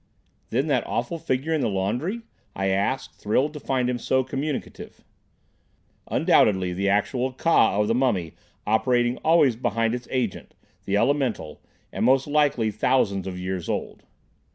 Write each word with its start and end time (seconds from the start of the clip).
"Then 0.49 0.65
that 0.65 0.83
awful 0.87 1.19
figure 1.19 1.53
in 1.53 1.61
the 1.61 1.69
laundry?" 1.69 2.21
I 2.55 2.69
asked, 2.69 3.13
thrilled 3.21 3.53
to 3.53 3.59
find 3.59 3.87
him 3.87 3.99
so 3.99 4.23
communicative. 4.23 5.03
"Undoubtedly 6.07 6.73
the 6.73 6.89
actual 6.89 7.31
Ka 7.33 7.79
of 7.79 7.87
the 7.87 7.93
mummy 7.93 8.33
operating 8.65 9.17
always 9.17 9.55
behind 9.55 9.93
its 9.93 10.07
agent, 10.09 10.55
the 10.85 10.97
elemental, 10.97 11.61
and 11.93 12.03
most 12.03 12.25
likely 12.25 12.71
thousands 12.71 13.27
of 13.27 13.37
years 13.37 13.69
old." 13.69 14.01